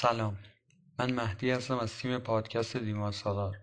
سلام. 0.00 0.38
من 0.98 1.12
مهدی 1.12 1.50
هستم 1.50 1.78
از 1.78 1.98
تیم 1.98 2.18
پادکست 2.18 2.76
دیوان 2.76 3.12
سالار. 3.12 3.56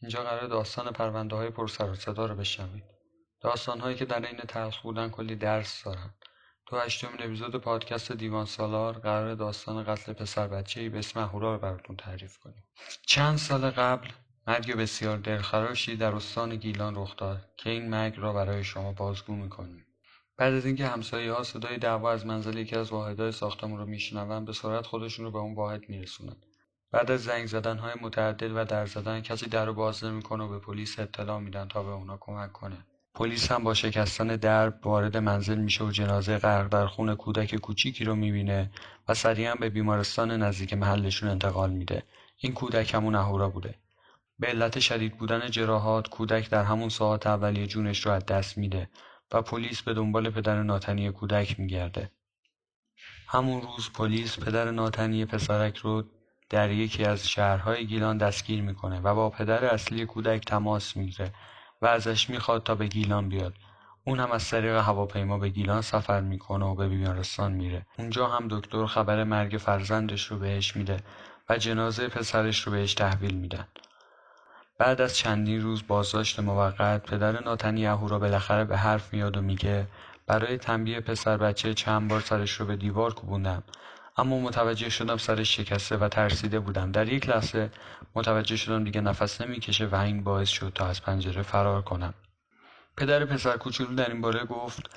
اینجا 0.00 0.22
قرار 0.22 0.46
داستان 0.46 0.92
پرونده 0.92 1.36
های 1.36 1.50
پرسر 1.50 1.90
و 1.90 1.94
صدا 1.94 2.26
رو 2.26 2.34
بشنوید. 2.34 2.84
داستان 3.40 3.80
هایی 3.80 3.96
که 3.96 4.04
در 4.04 4.26
این 4.26 4.38
تلخ 4.38 4.82
بودن 4.82 5.08
کلی 5.08 5.36
درس 5.36 5.84
دارن. 5.84 6.14
تو 6.66 6.78
هشتمین 6.78 7.22
اپیزود 7.22 7.56
پادکست 7.56 8.12
دیوان 8.12 8.46
سالار 8.46 8.98
قرار 8.98 9.34
داستان 9.34 9.84
قتل 9.84 10.12
پسر 10.12 10.48
بچه 10.48 10.80
ای 10.80 10.88
به 10.88 10.98
اسم 10.98 11.20
اهورا 11.20 11.54
رو 11.54 11.58
براتون 11.58 11.96
تعریف 11.96 12.38
کنیم. 12.38 12.64
چند 13.06 13.38
سال 13.38 13.70
قبل 13.70 14.08
مرگ 14.46 14.76
بسیار 14.76 15.18
دلخراشی 15.18 15.96
در 15.96 16.14
استان 16.14 16.56
گیلان 16.56 16.94
رخ 16.96 17.16
داد 17.16 17.48
که 17.56 17.70
این 17.70 17.88
مرگ 17.90 18.14
را 18.16 18.32
برای 18.32 18.64
شما 18.64 18.92
بازگو 18.92 19.34
می‌کنیم. 19.34 19.86
بعد 20.36 20.54
از 20.54 20.66
اینکه 20.66 20.86
ها 20.86 21.42
صدای 21.42 21.78
دعوا 21.78 22.12
از 22.12 22.26
منزل 22.26 22.58
یکی 22.58 22.76
از 22.76 22.92
واحدهای 22.92 23.32
ساختمون 23.32 23.78
رو 23.78 23.86
میشنوند 23.86 24.46
به 24.46 24.52
سرعت 24.52 24.86
خودشون 24.86 25.24
رو 25.24 25.30
به 25.30 25.38
اون 25.38 25.54
واحد 25.54 25.88
میرسونن. 25.88 26.36
بعد 26.92 27.10
از 27.10 27.24
زنگ 27.24 27.48
های 27.48 27.94
متعدد 28.02 28.50
و 28.56 28.64
در 28.64 28.86
زدن 28.86 29.20
کسی 29.20 29.46
در 29.46 29.66
رو 29.66 29.74
باز 29.74 30.04
نمی‌کنه 30.04 30.44
و 30.44 30.48
به 30.48 30.58
پلیس 30.58 30.98
اطلاع 30.98 31.40
میدن 31.40 31.68
تا 31.68 31.82
به 31.82 31.90
اونا 31.90 32.18
کمک 32.20 32.52
کنه. 32.52 32.76
پلیس 33.14 33.52
هم 33.52 33.64
با 33.64 33.74
شکستن 33.74 34.26
درب 34.26 34.86
وارد 34.86 35.16
منزل 35.16 35.58
میشه 35.58 35.84
و 35.84 35.90
جنازه 35.90 36.38
غرق 36.38 36.68
در 36.68 36.86
خون 36.86 37.14
کودک 37.14 37.54
کوچیکی 37.54 38.04
رو 38.04 38.14
می‌بینه 38.14 38.70
و 39.08 39.14
سریعا 39.14 39.54
به 39.54 39.70
بیمارستان 39.70 40.42
نزدیک 40.42 40.72
محلشون 40.72 41.28
انتقال 41.28 41.70
میده. 41.70 42.02
این 42.36 42.52
کودک 42.52 42.94
همون 42.94 43.14
اهورا 43.14 43.48
بوده. 43.48 43.74
به 44.38 44.46
علت 44.46 44.78
شدید 44.78 45.18
بودن 45.18 45.50
جراحات 45.50 46.08
کودک 46.08 46.50
در 46.50 46.64
همون 46.64 46.88
ساعت 46.88 47.26
اولیه 47.26 47.66
جونش 47.66 48.06
رو 48.06 48.12
از 48.12 48.26
دست 48.26 48.58
میده. 48.58 48.88
و 49.32 49.42
پلیس 49.42 49.82
به 49.82 49.94
دنبال 49.94 50.30
پدر 50.30 50.62
ناتنی 50.62 51.12
کودک 51.12 51.60
میگرده. 51.60 52.10
همون 53.28 53.62
روز 53.62 53.92
پلیس 53.92 54.38
پدر 54.38 54.70
ناتنی 54.70 55.24
پسرک 55.24 55.76
رو 55.76 56.02
در 56.50 56.70
یکی 56.70 57.04
از 57.04 57.28
شهرهای 57.28 57.86
گیلان 57.86 58.18
دستگیر 58.18 58.62
می‌کنه 58.62 59.00
و 59.00 59.14
با 59.14 59.30
پدر 59.30 59.64
اصلی 59.64 60.06
کودک 60.06 60.44
تماس 60.44 60.96
می‌گیره 60.96 61.32
و 61.82 61.86
ازش 61.86 62.30
می‌خواد 62.30 62.62
تا 62.62 62.74
به 62.74 62.86
گیلان 62.86 63.28
بیاد. 63.28 63.54
اون 64.04 64.20
هم 64.20 64.30
از 64.32 64.50
طریق 64.50 64.76
هواپیما 64.76 65.38
به 65.38 65.48
گیلان 65.48 65.80
سفر 65.80 66.20
می‌کنه 66.20 66.64
و 66.64 66.74
به 66.74 66.88
بیمارستان 66.88 67.52
میره. 67.52 67.86
اونجا 67.98 68.26
هم 68.26 68.48
دکتر 68.50 68.86
خبر 68.86 69.24
مرگ 69.24 69.58
فرزندش 69.58 70.26
رو 70.26 70.38
بهش 70.38 70.76
میده 70.76 70.96
و 71.48 71.58
جنازه 71.58 72.08
پسرش 72.08 72.60
رو 72.60 72.72
بهش 72.72 72.94
تحویل 72.94 73.34
میدن. 73.34 73.66
بعد 74.82 75.00
از 75.00 75.16
چندین 75.16 75.60
روز 75.60 75.82
بازداشت 75.88 76.40
موقت 76.40 77.02
پدر 77.02 77.44
ناتنی 77.44 77.86
اهورا 77.86 78.18
بالاخره 78.18 78.64
به 78.64 78.76
حرف 78.76 79.12
میاد 79.12 79.36
و 79.36 79.40
میگه 79.42 79.86
برای 80.26 80.58
تنبیه 80.58 81.00
پسر 81.00 81.36
بچه 81.36 81.74
چند 81.74 82.10
بار 82.10 82.20
سرش 82.20 82.52
رو 82.52 82.66
به 82.66 82.76
دیوار 82.76 83.14
کوبوندم 83.14 83.62
اما 84.16 84.38
متوجه 84.38 84.88
شدم 84.88 85.16
سرش 85.16 85.56
شکسته 85.56 85.96
و 85.96 86.08
ترسیده 86.08 86.60
بودم. 86.60 86.92
در 86.92 87.12
یک 87.12 87.28
لحظه 87.28 87.70
متوجه 88.14 88.56
شدم 88.56 88.84
دیگه 88.84 89.00
نفس 89.00 89.40
نمی‌کشه 89.40 89.86
و 89.86 89.94
این 89.94 90.24
باعث 90.24 90.48
شد 90.48 90.72
تا 90.74 90.86
از 90.86 91.02
پنجره 91.02 91.42
فرار 91.42 91.82
کنم. 91.82 92.14
پدر 92.96 93.24
پسر 93.24 93.56
کوچولو 93.56 93.94
در 93.94 94.08
این 94.08 94.20
باره 94.20 94.44
گفت 94.44 94.90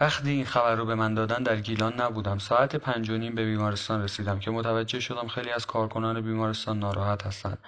وقتی 0.00 0.30
این 0.30 0.44
خبر 0.44 0.74
رو 0.74 0.86
به 0.86 0.94
من 0.94 1.14
دادن 1.14 1.42
در 1.42 1.56
گیلان 1.56 2.00
نبودم. 2.00 2.38
ساعت 2.38 2.76
پنج 2.76 3.10
و 3.10 3.18
نیم 3.18 3.34
به 3.34 3.44
بیمارستان 3.44 4.02
رسیدم 4.02 4.38
که 4.38 4.50
متوجه 4.50 5.00
شدم 5.00 5.28
خیلی 5.28 5.50
از 5.50 5.66
کارکنان 5.66 6.20
بیمارستان 6.20 6.78
ناراحت 6.78 7.26
هستند 7.26 7.58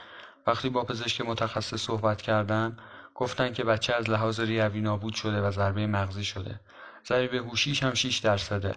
وقتی 0.47 0.69
با 0.69 0.85
پزشک 0.85 1.21
متخصص 1.21 1.75
صحبت 1.75 2.23
کردن 2.23 2.77
گفتن 3.15 3.53
که 3.53 3.65
بچه 3.65 3.95
از 3.95 4.11
لحاظ 4.11 4.41
ریوی 4.41 4.81
نابود 4.81 5.15
شده 5.15 5.41
و 5.43 5.51
ضربه 5.51 5.87
مغزی 5.87 6.25
شده. 6.25 6.61
ضریب 7.09 7.35
هوشیش 7.35 7.83
هم 7.83 7.95
6 7.95 8.19
درصده. 8.19 8.75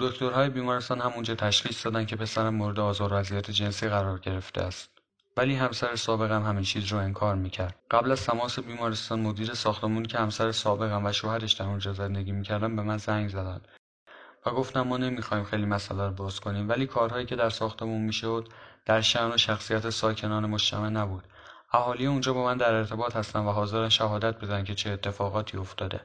دکترهای 0.00 0.48
بیمارستان 0.48 1.00
همونجا 1.00 1.34
تشخیص 1.34 1.84
دادن 1.84 2.06
که 2.06 2.16
پسرم 2.16 2.54
مورد 2.54 2.80
آزار 2.80 3.12
و 3.12 3.16
اذیت 3.16 3.50
جنسی 3.50 3.88
قرار 3.88 4.18
گرفته 4.18 4.60
است. 4.60 4.90
ولی 5.36 5.54
همسر 5.54 5.96
سابقم 5.96 6.42
همه 6.42 6.62
چیز 6.62 6.92
رو 6.92 6.98
انکار 6.98 7.34
می‌کرد. 7.34 7.76
قبل 7.90 8.12
از 8.12 8.24
تماس 8.24 8.58
بیمارستان 8.58 9.20
مدیر 9.20 9.54
ساختمون 9.54 10.02
که 10.02 10.18
همسر 10.18 10.52
سابقم 10.52 11.06
و 11.06 11.12
شوهرش 11.12 11.52
در 11.52 11.66
اونجا 11.66 11.92
زندگی 11.92 12.32
می‌کردن 12.32 12.76
به 12.76 12.82
من 12.82 12.96
زنگ 12.96 13.28
زدن. 13.28 13.60
گفتم 14.50 14.82
ما 14.82 14.96
نمی‌خوایم 14.96 15.44
خیلی 15.44 15.66
مسئله 15.66 16.06
رو 16.06 16.12
باز 16.12 16.40
کنیم 16.40 16.68
ولی 16.68 16.86
کارهایی 16.86 17.26
که 17.26 17.36
در 17.36 17.50
ساختمون 17.50 18.00
می‌شد 18.00 18.48
در 18.86 19.00
شأن 19.00 19.32
و 19.32 19.36
شخصیت 19.36 19.90
ساکنان 19.90 20.46
مجتمع 20.46 20.88
نبود. 20.88 21.24
اهالی 21.72 22.06
اونجا 22.06 22.32
با 22.32 22.44
من 22.44 22.56
در 22.56 22.74
ارتباط 22.74 23.16
هستن 23.16 23.40
و 23.40 23.52
حاضرن 23.52 23.88
شهادت 23.88 24.38
بدن 24.38 24.64
که 24.64 24.74
چه 24.74 24.90
اتفاقاتی 24.90 25.56
افتاده. 25.56 26.00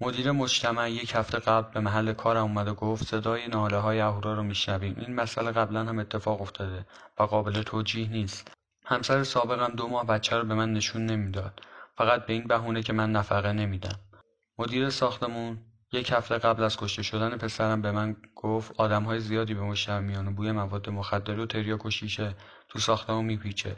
مدیر 0.00 0.32
مجتمع 0.32 0.90
یک 0.90 1.14
هفته 1.14 1.38
قبل 1.38 1.72
به 1.74 1.80
محل 1.80 2.12
کارم 2.12 2.42
اومد 2.42 2.68
و 2.68 2.74
گفت 2.74 3.04
صدای 3.04 3.48
ناله 3.48 3.76
های 3.76 4.00
اهورا 4.00 4.34
رو 4.34 4.42
میشنویم. 4.42 4.96
این 4.98 5.14
مسئله 5.14 5.52
قبلا 5.52 5.84
هم 5.84 5.98
اتفاق 5.98 6.42
افتاده 6.42 6.86
و 7.18 7.22
قابل 7.22 7.62
توجیه 7.62 8.08
نیست. 8.08 8.50
همسر 8.84 9.24
سابقم 9.24 9.72
دو 9.76 9.88
ماه 9.88 10.06
بچه 10.06 10.36
رو 10.36 10.44
به 10.44 10.54
من 10.54 10.72
نشون 10.72 11.06
نمی‌داد. 11.06 11.60
فقط 11.96 12.26
به 12.26 12.32
این 12.32 12.46
بهونه 12.46 12.82
که 12.82 12.92
من 12.92 13.12
نفقه 13.12 13.52
نمیدم. 13.52 13.98
مدیر 14.58 14.90
ساختمون 14.90 15.58
یک 15.96 16.12
هفته 16.12 16.38
قبل 16.38 16.62
از 16.62 16.76
کشته 16.76 17.02
شدن 17.02 17.36
پسرم 17.36 17.82
به 17.82 17.92
من 17.92 18.16
گفت 18.34 18.76
های 18.80 19.20
زیادی 19.20 19.54
به 19.54 19.60
مشتم 19.60 20.04
میان 20.04 20.28
و 20.28 20.30
بوی 20.30 20.52
مواد 20.52 20.90
مخدر 20.90 21.40
و 21.40 21.46
تریاک 21.46 21.86
و 21.86 21.90
شیشه 21.90 22.34
تو 22.68 22.78
ساختمون 22.78 23.24
میپیچه. 23.24 23.76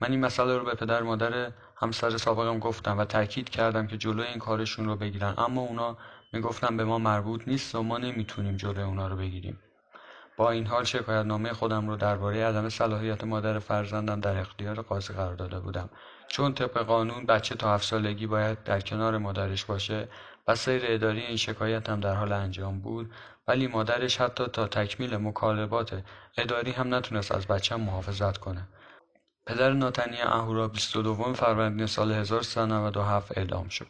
من 0.00 0.10
این 0.10 0.20
مسئله 0.20 0.58
رو 0.58 0.64
به 0.64 0.74
پدر 0.74 1.02
مادر 1.02 1.52
همسر 1.76 2.16
سابقم 2.16 2.58
گفتم 2.58 2.98
و 2.98 3.04
تاکید 3.04 3.48
کردم 3.48 3.86
که 3.86 3.98
جلوی 3.98 4.26
این 4.26 4.38
کارشون 4.38 4.86
رو 4.86 4.96
بگیرن. 4.96 5.34
اما 5.38 5.60
اونا 5.60 5.96
می‌گفتن 6.32 6.76
به 6.76 6.84
ما 6.84 6.98
مربوط 6.98 7.48
نیست 7.48 7.74
و 7.74 7.82
ما 7.82 7.98
نمی‌تونیم 7.98 8.56
جلوی 8.56 8.82
اونا 8.82 9.08
رو 9.08 9.16
بگیریم. 9.16 9.58
با 10.40 10.50
این 10.50 10.66
حال 10.66 10.84
شکایت 10.84 11.26
نامه 11.26 11.52
خودم 11.52 11.88
رو 11.88 11.96
درباره 11.96 12.44
عدم 12.46 12.68
صلاحیت 12.68 13.24
مادر 13.24 13.58
فرزندم 13.58 14.20
در 14.20 14.38
اختیار 14.38 14.82
قاضی 14.82 15.12
قرار 15.12 15.34
داده 15.34 15.60
بودم. 15.60 15.90
چون 16.28 16.54
طبق 16.54 16.78
قانون 16.78 17.26
بچه 17.26 17.54
تا 17.54 17.74
هفت 17.74 17.84
سالگی 17.84 18.26
باید 18.26 18.62
در 18.62 18.80
کنار 18.80 19.18
مادرش 19.18 19.64
باشه 19.64 20.08
و 20.48 20.54
سیر 20.54 20.82
اداری 20.84 21.20
این 21.20 21.36
شکایت 21.36 21.88
هم 21.88 22.00
در 22.00 22.14
حال 22.14 22.32
انجام 22.32 22.80
بود 22.80 23.10
ولی 23.48 23.66
مادرش 23.66 24.20
حتی 24.20 24.46
تا 24.46 24.66
تکمیل 24.66 25.16
مکالبات 25.16 26.02
اداری 26.38 26.70
هم 26.70 26.94
نتونست 26.94 27.32
از 27.32 27.46
بچه 27.46 27.76
محافظت 27.76 28.38
کنه. 28.38 28.68
پدر 29.46 29.72
ناتنی 29.72 30.20
اهورا 30.22 30.68
22 30.68 31.34
فروردین 31.34 31.86
سال 31.86 32.12
1397 32.12 33.38
اعدام 33.38 33.68
شد. 33.68 33.86